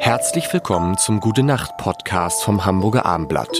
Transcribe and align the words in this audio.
Herzlich 0.00 0.50
willkommen 0.52 0.96
zum 0.98 1.20
Gute 1.20 1.42
Nacht 1.42 1.76
Podcast 1.76 2.42
vom 2.42 2.64
Hamburger 2.64 3.04
Armblatt. 3.06 3.50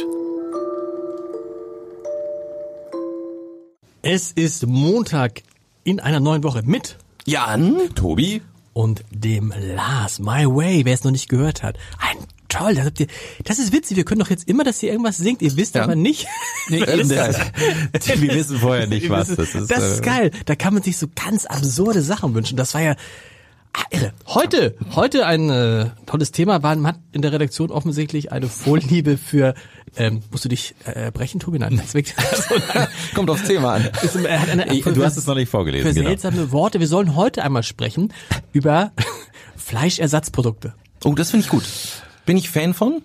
Es 4.03 4.33
ist 4.33 4.67
Montag 4.67 5.43
in 5.85 6.01
einer 6.01 6.21
neuen 6.21 6.43
Woche 6.43 6.63
mit 6.65 6.97
Jan, 7.27 7.79
Tobi 7.95 8.43
und 8.73 9.05
dem 9.11 9.53
Lars 9.57 10.19
My 10.19 10.47
Way, 10.47 10.85
wer 10.85 10.95
es 10.95 11.05
noch 11.05 11.11
nicht 11.11 11.29
gehört 11.29 11.63
hat. 11.63 11.77
Ein 11.99 12.17
toll, 12.49 12.75
das, 12.75 12.87
habt 12.87 13.01
ihr, 13.01 13.07
das 13.45 13.59
ist 13.59 13.73
witzig, 13.73 13.97
wir 13.97 14.05
können 14.05 14.21
doch 14.21 14.31
jetzt 14.31 14.49
immer, 14.49 14.65
dass 14.65 14.83
ihr 14.83 14.91
irgendwas 14.91 15.19
singt, 15.19 15.43
ihr 15.43 15.55
wisst 15.57 15.75
Ja. 15.75 15.83
aber 15.85 15.95
nicht. 15.95 16.27
Nee, 16.69 16.81
Das 16.87 16.99
ist- 17.01 17.11
wir 18.23 18.35
wissen 18.35 18.59
vorher 18.59 18.87
nicht 18.87 19.11
was. 19.11 19.29
Das 19.29 19.55
ist, 19.55 19.71
das 19.71 19.85
ist 19.93 20.03
geil, 20.03 20.31
da 20.47 20.55
kann 20.57 20.73
man 20.75 20.83
sich 20.83 20.97
so 20.97 21.07
ganz 21.15 21.45
absurde 21.47 22.01
Sachen 22.03 22.35
wünschen. 22.35 22.57
Das 22.57 22.73
war 22.75 22.81
ja 22.81 22.95
irre. 23.91 24.13
Heute, 24.27 24.77
heute 24.95 25.27
ein 25.27 25.51
äh, 25.51 25.87
tolles 26.07 26.33
Thema, 26.33 26.63
war, 26.63 26.75
man 26.77 26.95
hat 26.95 27.01
in 27.13 27.23
der 27.23 27.33
Redaktion 27.33 27.71
offensichtlich 27.71 28.33
eine 28.33 28.49
Vorliebe 28.49 29.17
für, 29.19 29.55
ähm, 29.97 30.21
musst 30.31 30.45
du 30.45 30.49
dich 30.49 30.75
äh, 30.85 31.11
brechen, 31.11 31.41
Tobi? 31.41 31.59
Nein, 31.59 31.77
das 31.77 31.87
ist 31.87 31.95
wirklich, 31.95 32.15
Kommt 33.15 33.29
aufs 33.31 33.43
Thema 33.45 33.75
an. 33.75 33.89
ist, 34.03 34.17
hat 34.17 34.49
eine, 34.51 34.73
Ich- 34.73 34.85
du 34.85 35.05
hast 35.05 35.17
es 35.17 35.27
noch 35.27 35.35
nicht 35.35 35.49
vorgelesen, 35.51 35.89
Für 35.89 35.95
genau. 35.95 36.09
seltsame 36.09 36.53
Worte. 36.53 36.81
Wir 36.81 36.87
sollen 36.89 37.17
heute 37.17 37.43
einmal 37.45 37.63
sprechen 37.63 38.13
über 38.53 38.93
Fleischersatzprodukte. 39.57 40.75
Oh, 41.05 41.15
das 41.15 41.31
finde 41.31 41.45
ich 41.45 41.51
gut. 41.51 41.65
Bin 42.27 42.37
ich 42.37 42.51
Fan 42.51 42.75
von? 42.75 43.03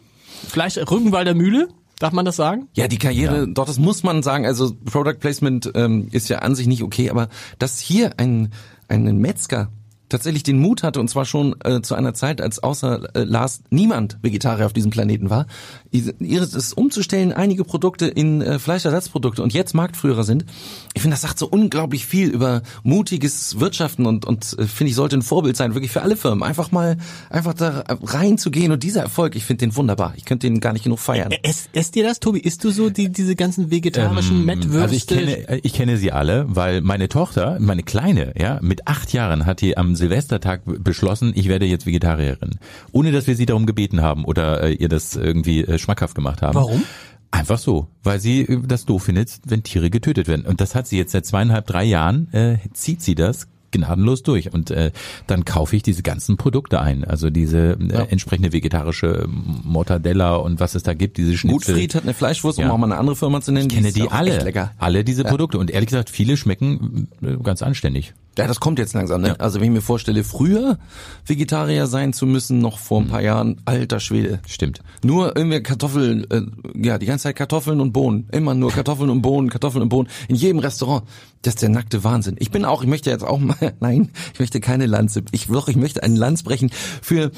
Fleisch 0.48 0.78
Rückenwalder 0.78 1.34
Mühle, 1.34 1.70
darf 2.00 2.12
man 2.14 2.26
das 2.26 2.36
sagen? 2.36 2.68
Ja, 2.74 2.88
die 2.88 2.98
Karriere, 2.98 3.48
doch, 3.48 3.66
das 3.66 3.80
muss 3.80 4.04
man 4.04 4.22
sagen. 4.24 4.46
Also 4.46 4.76
Product 4.86 5.20
Placement 5.20 5.72
ähm, 5.76 6.10
ist 6.12 6.28
ja 6.30 6.40
an 6.40 6.56
sich 6.56 6.68
nicht 6.68 6.84
okay, 6.84 7.10
aber 7.10 7.30
dass 7.58 7.80
hier 7.80 8.20
ein, 8.20 8.52
ein 8.88 9.18
Metzger 9.18 9.70
tatsächlich 10.10 10.44
den 10.44 10.60
Mut 10.60 10.84
hatte, 10.84 11.00
und 11.00 11.10
zwar 11.10 11.26
schon 11.26 11.56
äh, 11.64 11.82
zu 11.82 11.96
einer 11.96 12.14
Zeit, 12.14 12.42
als 12.42 12.62
außer 12.62 13.16
äh, 13.16 13.24
Lars 13.24 13.62
niemand 13.70 14.18
Vegetarier 14.22 14.66
auf 14.66 14.74
diesem 14.74 14.92
Planeten 14.92 15.30
war, 15.30 15.48
ihres 15.92 16.54
es 16.54 16.74
umzustellen, 16.74 17.32
einige 17.34 17.64
Produkte 17.64 18.08
in 18.08 18.42
äh, 18.42 18.60
Fleischersatzprodukte 18.60 19.42
und 19.42 19.54
jetzt 19.54 19.74
Marktführer 19.74 20.24
sind. 20.24 20.46
Ich 20.94 21.02
finde, 21.02 21.16
das 21.16 21.22
sagt 21.22 21.40
so 21.40 21.48
unglaublich 21.48 22.06
viel 22.06 22.30
über 22.30 22.62
mutiges 22.84 23.60
Wirtschaften 23.60 24.06
und, 24.06 24.26
und 24.26 24.56
äh, 24.60 24.66
finde 24.66 24.90
ich, 24.90 24.96
sollte 24.96 25.18
ein 25.18 25.22
Vorbild 25.22 25.58
sein, 25.58 25.74
wirklich 25.74 25.92
für 25.92 26.02
alle 26.02 26.18
Firmen. 26.18 26.44
Einfach 26.44 26.72
mal, 26.72 26.98
einfach 27.30 27.54
da 27.54 27.84
reinzugehen 27.88 28.72
und 28.72 28.84
dieser 28.84 29.02
Erfolg, 29.02 29.36
ich 29.36 29.46
finde 29.46 29.66
den 29.66 29.76
wunderbar. 29.76 30.14
Ich 30.18 30.26
könnte 30.26 30.48
den 30.48 30.60
gar 30.60 30.74
nicht 30.74 30.84
genug 30.84 31.00
feiern. 31.00 31.32
Ess, 31.44 31.70
esst 31.74 31.96
ihr 31.96 32.04
das, 32.04 32.20
Tobi? 32.20 32.40
Isst 32.40 32.64
du 32.64 32.72
so 32.72 32.90
die, 32.90 33.12
diese 33.12 33.36
ganzen 33.36 33.72
vegetarischen 33.72 34.46
Mettwürste? 34.46 34.82
Also 34.82 34.96
ich 34.96 35.08
kenne, 35.08 35.60
ich 35.64 35.74
kenne 35.74 35.98
sie 35.98 36.12
alle, 36.12 36.46
weil 36.48 36.82
meine 36.82 37.10
Tochter, 37.10 37.58
meine 37.60 37.84
Kleine, 37.84 38.34
ja, 38.38 38.60
mit 38.62 38.88
acht 38.88 39.14
Jahren 39.14 39.46
hat 39.46 39.62
die 39.62 39.78
am 39.78 39.96
Silvestertag 40.06 40.62
beschlossen, 40.84 41.32
ich 41.36 41.48
werde 41.48 41.66
jetzt 41.66 41.86
Vegetarierin. 41.86 42.60
Ohne 42.92 43.12
dass 43.12 43.26
wir 43.28 43.36
sie 43.36 43.46
darum 43.48 43.66
gebeten 43.66 44.02
haben 44.02 44.24
oder 44.24 44.62
äh, 44.64 44.74
ihr 44.74 44.90
das 44.90 45.16
irgendwie 45.16 45.62
äh, 45.64 45.80
schmackhaft 45.80 46.14
gemacht 46.16 46.42
haben. 46.44 46.54
Warum? 46.56 46.84
Einfach 47.32 47.58
so, 47.58 47.88
weil 48.04 48.20
sie 48.20 48.42
äh, 48.42 48.60
das 48.68 48.86
doof 48.86 49.04
findet, 49.04 49.40
wenn 49.46 49.64
Tiere 49.64 49.90
getötet 49.90 50.28
werden. 50.28 50.46
Und 50.46 50.62
das 50.62 50.76
hat 50.76 50.88
sie 50.88 50.98
jetzt 50.98 51.12
seit 51.12 51.26
zweieinhalb, 51.26 51.66
drei 51.66 51.84
Jahren, 51.84 52.32
äh, 52.34 52.58
zieht 52.74 53.02
sie 53.02 53.16
das 53.16 53.48
gnadenlos 53.72 54.22
durch. 54.24 54.54
Und 54.54 54.70
äh, 54.72 54.92
dann 55.28 55.44
kaufe 55.44 55.76
ich 55.76 55.82
diese 55.84 56.04
ganzen 56.04 56.38
Produkte 56.38 56.80
ein. 56.80 57.04
Also 57.04 57.30
diese 57.32 57.72
äh, 57.80 58.08
entsprechende 58.10 58.54
vegetarische 58.54 59.26
Mortadella 59.28 60.36
und 60.36 60.60
was 60.60 60.76
es 60.76 60.84
da 60.84 60.94
gibt, 60.94 61.18
diese 61.18 61.36
Schnitzel. 61.36 61.74
Gutfried 61.74 61.96
hat 61.96 62.04
eine 62.04 62.14
Fleischwurst, 62.14 62.60
um 62.60 62.66
Ja. 62.66 62.72
auch 62.72 62.78
mal 62.78 62.86
eine 62.88 62.98
andere 63.00 63.16
Firma 63.16 63.42
zu 63.42 63.52
nennen. 63.52 63.68
Ich 63.70 63.76
kenne 63.76 63.92
die 63.92 64.04
auch 64.04 64.12
alle, 64.12 64.72
alle 64.78 65.04
diese 65.04 65.24
Produkte. 65.24 65.58
Und 65.58 65.72
ehrlich 65.72 65.90
gesagt, 65.90 66.10
viele 66.10 66.38
schmecken 66.38 67.10
äh, 67.22 67.36
ganz 67.44 67.64
anständig. 67.64 68.14
Ja, 68.38 68.48
das 68.48 68.60
kommt 68.60 68.80
jetzt 68.80 68.94
langsam. 68.94 69.22
Ne? 69.22 69.30
Ja. 69.30 69.36
Also 69.36 69.60
wenn 69.60 69.68
ich 69.68 69.72
mir 69.74 69.82
vorstelle, 69.82 70.24
früher 70.24 70.78
Vegetarier 71.26 71.88
sein 71.88 72.12
zu 72.14 72.26
müssen, 72.26 72.60
noch 72.60 72.80
vor 72.80 73.00
Mhm. 73.02 73.08
ein 73.08 73.10
paar 73.12 73.22
Jahren, 73.22 73.62
alter 73.66 74.00
Schwede. 74.00 74.40
Stimmt. 74.48 74.82
Nur 75.04 75.36
irgendwie 75.38 75.62
Kartoffeln, 75.64 76.30
äh, 76.30 76.42
ja, 76.76 76.98
die 76.98 77.06
ganze 77.06 77.24
Zeit 77.24 77.36
Kartoffeln 77.38 77.80
und 77.80 77.94
Bohnen. 77.94 78.28
Immer 78.32 78.54
nur 78.54 78.72
Kartoffeln 78.72 79.10
und 79.10 79.22
Bohnen, 79.22 79.50
Kartoffeln 79.50 79.82
und 79.84 79.90
Bohnen. 79.90 80.10
In 80.28 80.36
jedem 80.36 80.60
Restaurant. 80.60 81.04
Das 81.44 81.54
ist 81.56 81.62
der 81.62 81.70
nackte 81.70 82.04
Wahnsinn. 82.04 82.36
Ich 82.40 82.52
bin 82.52 82.66
auch, 82.66 82.82
ich 82.82 82.90
möchte 82.90 83.10
jetzt 83.10 83.24
auch 83.24 83.40
mal, 83.40 83.56
nein, 83.80 84.10
ich 84.34 84.40
möchte 84.40 84.60
keine 84.60 84.86
Lanze. 84.86 85.24
Ich, 85.32 85.48
doch, 85.48 85.68
ich 85.68 85.76
möchte 85.78 86.04
einen 86.04 86.16
Lanz 86.16 86.44
brechen 86.44 86.72
für 87.02 87.32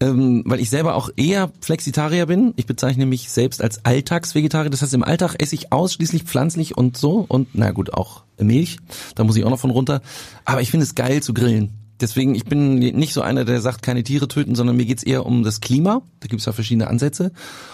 ähm, 0.00 0.42
weil 0.46 0.60
ich 0.60 0.70
selber 0.70 0.94
auch 0.94 1.10
eher 1.16 1.50
Flexitarier 1.60 2.26
bin. 2.26 2.52
Ich 2.56 2.66
bezeichne 2.66 3.06
mich 3.06 3.30
selbst 3.30 3.62
als 3.62 3.84
Alltagsvegetarier. 3.84 4.70
Das 4.70 4.82
heißt, 4.82 4.94
im 4.94 5.04
Alltag 5.04 5.36
esse 5.42 5.54
ich 5.54 5.72
ausschließlich 5.72 6.22
pflanzlich 6.24 6.76
und 6.76 6.96
so 6.96 7.24
und 7.28 7.48
na 7.52 7.70
gut, 7.70 7.92
auch 7.94 8.22
Milch. 8.38 8.78
Da 9.14 9.24
muss 9.24 9.36
ich 9.36 9.44
auch 9.44 9.50
noch 9.50 9.58
von 9.60 9.70
runter. 9.70 10.00
Aber 10.44 10.62
ich 10.62 10.70
finde 10.70 10.84
es 10.84 10.94
geil 10.94 11.22
zu 11.22 11.34
grillen. 11.34 11.74
Deswegen, 12.00 12.34
ich 12.34 12.46
bin 12.46 12.78
nicht 12.78 13.12
so 13.12 13.20
einer, 13.20 13.44
der 13.44 13.60
sagt, 13.60 13.82
keine 13.82 14.02
Tiere 14.02 14.26
töten, 14.26 14.54
sondern 14.54 14.74
mir 14.76 14.86
geht's 14.86 15.02
eher 15.02 15.26
um 15.26 15.42
das 15.42 15.60
Klima. 15.60 16.00
Da 16.20 16.28
gibt's 16.28 16.46
ja 16.46 16.52
verschiedene 16.52 16.86
Ansätze. 16.88 17.30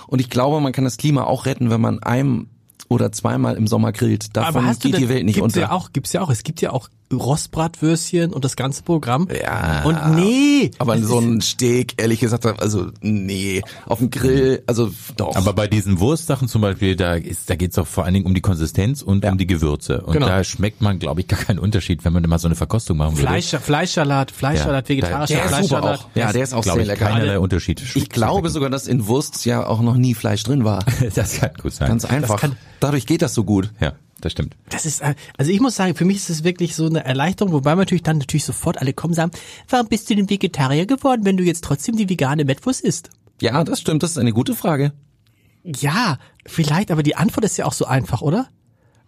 Und 0.08 0.20
ich 0.20 0.28
glaube, 0.30 0.60
man 0.60 0.72
kann 0.72 0.82
das 0.82 0.96
Klima 0.96 1.22
auch 1.24 1.46
retten, 1.46 1.70
wenn 1.70 1.80
man 1.80 2.02
ein 2.02 2.48
oder 2.88 3.12
zweimal 3.12 3.56
im 3.56 3.68
Sommer 3.68 3.92
grillt. 3.92 4.36
Davon 4.36 4.64
geht 4.80 4.94
denn- 4.94 5.00
die 5.00 5.08
Welt 5.08 5.24
nicht 5.24 5.36
gibt's 5.36 5.54
unter. 5.54 5.60
Ja 5.60 5.70
auch, 5.70 5.92
gibt's 5.92 6.12
ja 6.12 6.22
auch. 6.22 6.30
Es 6.30 6.42
gibt 6.42 6.60
ja 6.60 6.72
auch 6.72 6.88
Rostbratwürstchen 7.12 8.32
und 8.32 8.44
das 8.44 8.56
ganze 8.56 8.82
Programm. 8.82 9.28
Ja. 9.30 9.82
Und 9.84 10.16
nee. 10.16 10.70
aber 10.78 10.98
so 10.98 11.18
ein 11.18 11.40
Steak, 11.40 11.94
ehrlich 12.00 12.20
gesagt, 12.20 12.44
also 12.60 12.90
nee, 13.00 13.62
auf 13.86 13.98
dem 13.98 14.10
Grill, 14.10 14.62
also 14.66 14.90
doch. 15.16 15.36
Aber 15.36 15.52
bei 15.52 15.66
diesen 15.66 16.00
Wurstsachen 16.00 16.48
zum 16.48 16.62
Beispiel, 16.62 16.96
da 16.96 17.14
ist, 17.14 17.48
da 17.50 17.54
geht's 17.56 17.76
doch 17.76 17.86
vor 17.86 18.04
allen 18.04 18.14
Dingen 18.14 18.26
um 18.26 18.34
die 18.34 18.40
Konsistenz 18.40 19.02
und 19.02 19.24
Ja. 19.24 19.32
um 19.32 19.38
die 19.38 19.46
Gewürze. 19.46 20.02
Und 20.02 20.14
Genau. 20.14 20.26
da 20.26 20.42
schmeckt 20.44 20.80
man, 20.80 20.98
glaube 20.98 21.20
ich, 21.20 21.28
gar 21.28 21.38
keinen 21.40 21.58
Unterschied, 21.58 22.04
wenn 22.04 22.12
man 22.12 22.22
mal 22.24 22.38
so 22.38 22.48
eine 22.48 22.54
Verkostung 22.56 22.96
machen 22.96 23.16
würde. 23.16 23.26
Fleisch, 23.28 23.48
Fleischsalat, 23.50 24.30
Fleischsalat, 24.30 24.88
Ja. 24.88 24.94
vegetarischer 24.94 25.34
der 25.34 25.44
ist 25.44 25.50
super 25.50 25.58
Fleischsalat. 25.58 25.98
auch. 26.00 26.08
Ja, 26.14 26.32
der 26.32 26.42
ist 26.42 26.54
auch 26.54 26.64
sehr 26.64 26.76
ich, 26.78 26.86
lecker. 26.86 27.06
keinerlei 27.06 27.38
Unterschied. 27.38 27.82
Ich 27.94 28.08
glaube 28.08 28.50
sogar, 28.50 28.70
dass 28.70 28.86
in 28.86 29.06
Wurst 29.06 29.44
ja 29.44 29.66
auch 29.66 29.80
noch 29.80 29.96
nie 29.96 30.14
Fleisch 30.14 30.42
drin 30.42 30.64
war. 30.64 30.84
das 31.14 31.38
kann 31.38 31.50
gut 31.62 31.72
sein. 31.72 31.88
Ganz 31.88 32.04
einfach. 32.04 32.40
kann- 32.40 32.56
Dadurch 32.80 33.06
geht 33.06 33.22
das 33.22 33.32
so 33.34 33.44
gut. 33.44 33.70
ja, 33.80 33.92
das 34.20 34.32
stimmt. 34.32 34.56
Das 34.70 34.86
ist, 34.86 35.02
äh, 35.02 35.14
also 35.36 35.50
ich 35.50 35.60
muss 35.60 35.76
sagen, 35.76 35.94
für 35.94 36.04
mich 36.04 36.16
ist 36.16 36.30
es 36.30 36.44
wirklich 36.44 36.74
so 36.74 36.86
eine 36.86 37.04
Erleichterung, 37.04 37.52
wobei 37.52 37.70
man 37.70 37.80
natürlich 37.80 38.02
dann 38.02 38.18
natürlich 38.18 38.44
sofort 38.44 38.78
alle 38.78 38.92
kommen 38.92 39.12
und 39.12 39.16
sagen, 39.16 39.30
warum 39.68 39.88
bist 39.88 40.08
du 40.08 40.14
denn 40.14 40.30
Vegetarier 40.30 40.86
geworden, 40.86 41.24
wenn 41.24 41.36
du 41.36 41.44
jetzt 41.44 41.64
trotzdem 41.64 41.96
die 41.96 42.08
vegane 42.08 42.44
Mettwurst 42.44 42.80
isst? 42.80 43.10
Ja, 43.40 43.62
das 43.64 43.80
stimmt. 43.80 44.02
Das 44.02 44.12
ist 44.12 44.18
eine 44.18 44.32
gute 44.32 44.54
Frage. 44.54 44.92
Ja, 45.64 46.18
vielleicht, 46.46 46.90
aber 46.90 47.02
die 47.02 47.16
Antwort 47.16 47.44
ist 47.44 47.56
ja 47.56 47.66
auch 47.66 47.72
so 47.72 47.84
einfach, 47.84 48.22
oder? 48.22 48.48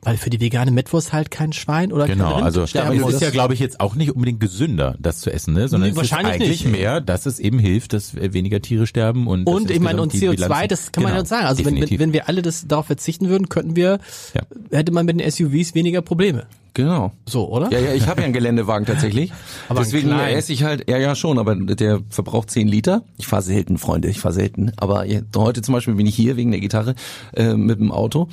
Weil 0.02 0.16
für 0.16 0.30
die 0.30 0.40
vegane 0.40 0.70
Mettwurst 0.70 1.12
halt 1.12 1.30
kein 1.32 1.52
Schwein 1.52 1.92
oder 1.92 2.06
Genau, 2.06 2.26
kein 2.26 2.32
Rind 2.34 2.44
also 2.44 2.66
sterben 2.68 2.96
es 2.96 3.02
muss. 3.02 3.14
ist 3.14 3.20
ja, 3.20 3.30
glaube 3.30 3.54
ich, 3.54 3.60
jetzt 3.60 3.80
auch 3.80 3.96
nicht 3.96 4.12
unbedingt 4.12 4.38
gesünder, 4.38 4.94
das 5.00 5.18
zu 5.20 5.32
essen, 5.32 5.54
ne? 5.54 5.66
sondern 5.68 5.90
Nee, 5.90 5.96
es 5.98 6.02
ist 6.04 6.12
wahrscheinlich 6.12 6.34
eigentlich 6.34 6.64
nicht. 6.64 6.72
mehr, 6.72 7.00
dass 7.00 7.26
es 7.26 7.40
eben 7.40 7.58
hilft, 7.58 7.92
dass 7.94 8.14
weniger 8.14 8.62
Tiere 8.62 8.86
sterben 8.86 9.26
und 9.26 9.44
Und 9.48 9.70
ich 9.72 9.80
meine, 9.80 10.00
und 10.00 10.14
insgesamt 10.14 10.38
die 10.38 10.42
CO2, 10.44 10.46
Bilanzen- 10.48 10.68
das 10.68 10.92
kann 10.92 11.02
man 11.02 11.10
ja 11.10 11.14
Genau, 11.14 11.20
uns 11.22 11.28
sagen. 11.30 11.46
Also 11.46 11.58
wenn, 11.60 11.64
wenn, 11.66 11.74
definitiv. 11.80 11.98
wenn 12.00 12.12
wir 12.12 12.28
alle 12.28 12.42
das 12.42 12.66
darauf 12.68 12.86
verzichten 12.86 13.28
würden, 13.28 13.48
könnten 13.48 13.74
wir, 13.74 13.98
Ja. 14.34 14.42
hätte 14.70 14.92
man 14.92 15.04
mit 15.04 15.18
den 15.20 15.28
SUVs 15.28 15.74
weniger 15.74 16.00
Probleme. 16.00 16.46
Genau. 16.74 17.10
So, 17.26 17.48
oder? 17.50 17.68
Ja, 17.72 17.80
ja, 17.80 17.92
ich 17.92 18.06
habe 18.06 18.20
ja 18.20 18.26
einen 18.26 18.32
Geländewagen 18.34 18.86
tatsächlich. 18.86 19.32
Aber 19.68 19.80
Deswegen 19.80 20.10
kleinen. 20.10 20.36
esse 20.38 20.52
ich 20.52 20.62
halt, 20.62 20.88
ja, 20.88 20.96
ja 20.96 21.16
schon, 21.16 21.36
aber 21.40 21.56
der 21.56 22.02
verbraucht 22.08 22.50
10 22.52 22.68
Liter. 22.68 23.02
Ich 23.16 23.26
fahre 23.26 23.42
selten, 23.42 23.78
Freunde, 23.78 24.06
ich 24.08 24.20
fahre 24.20 24.32
selten. 24.34 24.70
Aber 24.76 25.04
ja, 25.06 25.22
heute 25.34 25.60
zum 25.62 25.74
Beispiel 25.74 25.94
bin 25.94 26.06
ich 26.06 26.14
hier 26.14 26.36
wegen 26.36 26.52
der 26.52 26.60
Gitarre 26.60 26.94
äh, 27.34 27.54
mit 27.54 27.80
dem 27.80 27.90
Auto. 27.90 28.28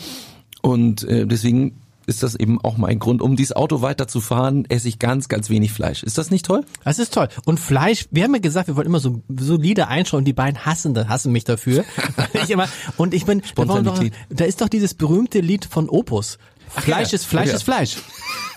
Und 0.75 1.03
äh, 1.05 1.25
deswegen 1.25 1.79
ist 2.05 2.21
das 2.21 2.35
eben 2.35 2.59
auch 2.61 2.75
mein 2.77 2.99
Grund, 2.99 3.21
um 3.21 3.37
dieses 3.37 3.55
Auto 3.55 3.81
weiterzufahren, 3.81 4.65
esse 4.69 4.89
ich 4.89 4.99
ganz, 4.99 5.29
ganz 5.29 5.49
wenig 5.49 5.71
Fleisch. 5.71 6.03
Ist 6.03 6.17
das 6.17 6.31
nicht 6.31 6.45
toll? 6.45 6.65
Das 6.83 6.99
ist 6.99 7.13
toll. 7.13 7.29
Und 7.45 7.61
Fleisch, 7.61 8.07
wir 8.11 8.25
haben 8.25 8.33
ja 8.35 8.41
gesagt, 8.41 8.67
wir 8.67 8.75
wollen 8.75 8.87
immer 8.87 8.99
so 8.99 9.21
solide 9.29 9.87
einschauen. 9.87 10.25
Die 10.25 10.33
beiden 10.33 10.65
hassen, 10.65 10.93
das- 10.93 11.07
hassen 11.07 11.31
mich 11.31 11.45
dafür. 11.45 11.85
ich 12.33 12.49
immer, 12.49 12.67
und 12.97 13.13
ich 13.13 13.25
bin, 13.25 13.39
da, 13.39 13.47
Spontanität. 13.47 14.13
da 14.29 14.43
ist 14.43 14.59
doch 14.59 14.67
dieses 14.69 14.93
berühmte 14.93 15.39
Lied 15.39 15.63
von 15.65 15.87
Opus. 15.89 16.37
Fleisch 16.67 17.11
ja. 17.11 17.15
ist 17.15 17.25
Fleisch 17.25 17.49
Ja. 17.49 17.55
ist 17.55 17.63
Fleisch. 17.63 17.95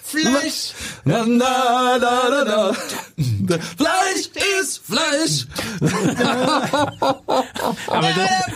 Fleisch! 0.03 0.73
Na, 1.05 1.25
na, 1.27 1.99
na, 2.01 2.45
na, 2.45 2.73
na. 3.47 3.59
Fleisch 3.77 4.31
ist 4.61 4.81
Fleisch! 4.83 5.47
Aber, 7.87 8.09
das, 8.17 8.17
Fleisch! 8.17 8.48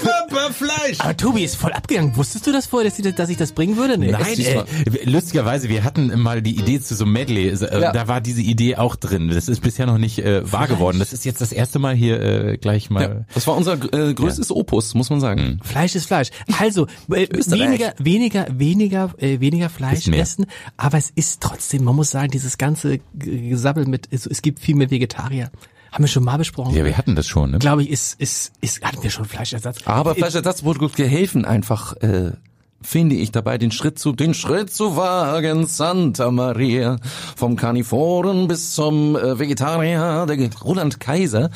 Aber 1.03 1.17
Tobi 1.17 1.43
ist 1.43 1.57
voll 1.57 1.73
abgegangen. 1.73 2.17
Wusstest 2.17 2.47
du 2.47 2.53
das 2.53 2.67
vorher, 2.67 2.89
dass 2.89 2.99
ich, 2.99 3.15
dass 3.15 3.29
ich 3.29 3.37
das 3.37 3.53
bringen 3.53 3.77
würde? 3.77 3.99
Nee. 3.99 4.13
Nein, 4.13 4.39
äh, 4.39 4.63
du 4.85 5.11
lustigerweise, 5.11 5.69
wir 5.69 5.83
hatten 5.83 6.17
mal 6.21 6.43
die 6.43 6.57
Idee 6.57 6.81
zu 6.81 6.95
so 6.95 7.05
einem 7.05 7.13
Medley, 7.15 7.49
äh, 7.49 7.81
Ja. 7.81 7.93
da 7.93 8.07
war 8.07 8.21
diese 8.21 8.41
Idee 8.41 8.77
auch 8.77 8.95
drin. 8.95 9.29
Das 9.29 9.49
ist 9.49 9.61
bisher 9.61 9.87
noch 9.87 9.99
nicht 9.99 10.21
äh, 10.21 10.51
wahr 10.51 10.69
geworden. 10.69 11.01
Das 11.01 11.13
ist 11.13 11.25
jetzt 11.25 11.41
das 11.41 11.51
erste 11.51 11.81
Mal 11.81 11.95
hier 11.97 12.21
äh, 12.21 12.57
gleich 12.57 12.89
mal. 12.89 13.03
Ja, 13.03 13.25
das 13.35 13.47
war 13.49 13.57
unser 13.57 13.73
äh, 13.93 14.15
größtes 14.15 14.53
Opus, 14.53 14.95
muss 14.95 15.11
man 15.11 15.21
sagen. 15.21 15.59
Fleisch 15.63 15.97
ist 15.97 16.07
Fleisch. 16.07 16.29
Also 16.61 16.87
äh, 17.11 17.27
weniger, 17.51 17.95
weniger, 17.99 18.47
weniger, 18.51 19.15
äh, 19.19 19.41
weniger 19.41 19.71
Fleisch 19.71 20.07
essen. 20.07 20.47
Aber 20.77 20.99
es 20.99 21.11
ist 21.11 21.41
trotzdem, 21.41 21.83
man 21.85 21.97
muss 21.97 22.11
sagen, 22.11 22.31
dieses 22.31 22.59
ganze 22.59 23.01
Gesabbel 23.15 23.87
mit, 23.87 24.07
es, 24.13 24.27
es 24.27 24.41
gibt 24.43 24.61
viel 24.61 24.77
mehr 24.77 24.91
Vegetarier. 24.91 25.51
Haben 25.93 26.05
wir 26.05 26.09
schon 26.09 26.25
mal 26.25 26.39
besprochen. 26.39 26.75
Ja, 26.75 26.87
wir 26.87 26.97
hatten 26.97 27.15
das 27.15 27.27
schon. 27.27 27.51
Ne? 27.51 27.59
Glaube 27.59 27.83
ich, 27.83 27.91
ist, 27.91 28.19
ist, 28.19 28.53
ist, 28.63 28.83
hatten 28.83 29.03
wir 29.03 29.11
schon 29.11 29.27
Fleischersatz. 29.27 29.81
Aber 29.85 30.15
Fleischersatzprodukte 30.15 31.05
helfen 31.05 31.45
einfach, 31.45 31.95
äh, 31.99 32.33
finde 32.81 33.15
ich 33.15 33.31
dabei, 33.31 33.59
den 33.59 33.71
Schritt 33.71 33.99
zu, 33.99 34.13
den 34.13 34.33
Schritt 34.33 34.73
zu 34.73 34.97
wagen, 34.97 35.67
Santa 35.67 36.31
Maria, 36.31 36.97
vom 37.37 37.57
Karnivoren 37.57 38.49
bis 38.49 38.75
zum 38.75 39.17
äh, 39.17 39.39
Vegetarier, 39.39 40.25
der 40.27 40.51
Roland 40.65 40.99
Kaiser. 40.99 41.51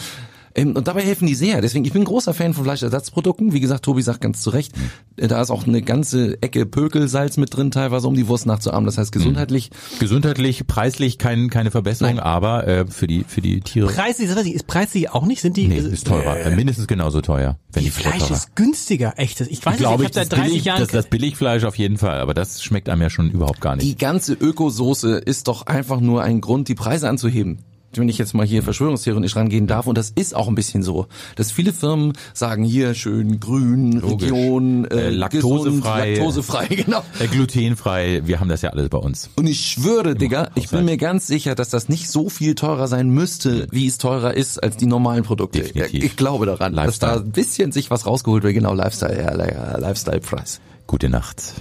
Ähm, 0.57 0.75
und 0.75 0.89
dabei 0.89 1.03
helfen 1.03 1.27
die 1.27 1.35
sehr. 1.35 1.61
Deswegen, 1.61 1.85
ich 1.85 1.93
bin 1.93 2.03
ein 2.03 2.07
großer 2.07 2.35
Fan 2.35 2.55
von 2.55 2.65
Fleischersatzprodukten. 2.65 3.53
Wie 3.53 3.61
gesagt, 3.61 3.85
Tobi 3.85 4.03
sagt 4.03 4.23
ganz 4.23 4.41
zu 4.41 4.51
Recht, 4.51 4.73
äh, 5.17 5.29
da 5.29 5.41
ist 5.41 5.51
auch 5.51 5.67
eine 5.67 5.83
ganze 5.83 6.43
Ecke 6.43 6.67
Pökelsalz 6.67 7.37
mit 7.37 7.55
drin, 7.55 7.71
teilweise 7.71 8.09
um 8.09 8.15
die 8.15 8.27
Wurst 8.27 8.47
nachzuahmen. 8.47 8.87
Das 8.87 8.99
heißt, 8.99 9.13
gesundheitlich 9.13 9.71
Gesundheitlich, 10.01 10.67
preislich 10.67 11.19
kein, 11.19 11.51
keine 11.51 11.71
Verbesserung, 11.71 12.17
Nein. 12.17 12.25
aber 12.25 12.67
äh, 12.67 12.87
für 12.87 13.07
die 13.07 13.25
für 13.29 13.41
die 13.43 13.61
Tiere. 13.61 13.89
Preislich, 13.89 14.29
das 14.29 14.37
weiß 14.37 14.47
ich, 14.47 14.55
ist 14.55 14.67
preislich 14.67 15.11
auch 15.11 15.27
nicht? 15.27 15.43
Sind 15.43 15.57
die? 15.57 15.69
Nee, 15.69 15.79
ist 15.79 16.07
teurer. 16.07 16.41
Äh, 16.41 16.57
mindestens 16.57 16.87
genauso 16.87 17.21
teuer. 17.21 17.59
Wenn 17.73 17.85
Die 17.85 17.91
Fleisch 17.91 18.19
teurer. 18.19 18.33
ist 18.33 18.57
günstiger, 18.57 19.15
echt. 19.17 19.41
Ich 19.43 19.47
weiß 19.47 19.51
ich 19.51 19.65
nicht, 19.65 19.79
glaube, 19.79 20.05
ich 20.05 20.11
ich, 20.11 20.17
habe 20.17 20.29
das, 20.29 20.29
seit 20.31 20.39
30 20.39 20.45
Billig, 20.53 20.65
Jahren. 20.65 20.81
das, 20.81 20.89
das 20.89 21.07
Billigfleisch 21.07 21.65
auf 21.65 21.77
jeden 21.77 21.99
Fall, 21.99 22.21
aber 22.21 22.33
das 22.33 22.63
schmeckt 22.63 22.89
einem 22.89 23.03
ja 23.03 23.11
schon 23.11 23.31
überhaupt 23.31 23.61
gar 23.61 23.77
nicht. 23.77 23.87
die 23.87 23.97
ganze 23.97 24.33
Ökosoße 24.33 25.17
ist 25.19 25.49
doch 25.49 25.67
einfach 25.67 26.01
nur 26.01 26.23
ein 26.23 26.41
Grund, 26.41 26.69
die 26.69 26.75
Preise 26.75 27.09
anzuheben. 27.09 27.59
Wenn 27.95 28.09
ich 28.11 28.19
jetzt 28.19 28.35
mal 28.35 28.45
hier 28.45 28.63
verschwörungstheoretisch 28.63 29.37
rangehen 29.37 29.67
darf, 29.67 29.87
und 29.87 29.97
das 29.97 30.11
ist 30.11 30.37
auch 30.37 30.49
ein 30.49 30.55
bisschen 30.55 30.83
so, 30.83 31.07
dass 31.37 31.51
viele 31.51 31.73
Firmen 31.73 32.13
sagen, 32.35 32.63
hier 32.63 32.93
schön 32.95 33.41
grün, 33.41 33.93
Logisch. 34.01 34.31
Region, 34.31 34.85
Äh, 34.87 35.07
äh, 35.07 35.11
laktosefrei. 35.11 36.11
gesund, 36.13 36.17
laktosefrei, 36.19 36.67
genau. 36.85 37.03
Äh, 37.19 37.27
glutenfrei, 37.29 38.23
wir 38.27 38.39
haben 38.41 38.49
das 38.51 38.61
ja 38.63 38.71
alles 38.71 38.91
bei 38.91 38.99
uns. 38.99 39.31
Und 39.37 39.47
ich 39.47 39.61
schwöre, 39.61 40.15
Digga, 40.15 40.51
ich 40.57 40.69
bin 40.69 40.85
mir 40.85 40.99
ganz 40.99 41.27
sicher, 41.27 41.55
dass 41.55 41.71
das 41.71 41.89
nicht 41.89 42.11
so 42.11 42.29
viel 42.29 42.55
teurer 42.55 42.87
sein 42.89 43.09
müsste, 43.09 43.67
wie 43.71 43.87
es 43.87 43.97
teurer 43.97 44.35
ist 44.35 44.63
als 44.63 44.77
die 44.77 44.87
normalen 44.87 45.23
Produkte. 45.25 45.61
Definitiv. 45.61 46.05
Ich 46.05 46.17
glaube 46.17 46.45
daran, 46.45 46.75
dass 46.75 46.85
Lifestyle. 46.87 47.13
da 47.13 47.21
ein 47.21 47.33
bisschen 47.33 47.73
sich 47.73 47.91
was 47.91 48.05
rausgeholt 48.05 48.43
wird. 48.43 48.53
Genau, 48.55 48.75
Lifestyle, 48.75 49.17
ja, 49.17 49.47
ja, 49.47 49.79
Lifestyle-Preis. 49.79 50.61
Gute 50.87 51.09
Nacht. 51.09 51.55